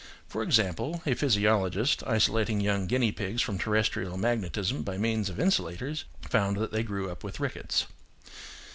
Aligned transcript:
(For 0.27 0.41
example, 0.41 1.03
a 1.05 1.13
physiologist, 1.13 2.01
isolating 2.07 2.59
young 2.59 2.87
guinea 2.87 3.11
pigs 3.11 3.39
from 3.39 3.59
terrestrial 3.59 4.17
magnetism 4.17 4.81
by 4.81 4.97
means 4.97 5.29
of 5.29 5.39
insulators, 5.39 6.05
found 6.27 6.57
that 6.57 6.71
they 6.71 6.81
grew 6.81 7.11
up 7.11 7.23
with 7.23 7.39
rickets.) 7.39 7.85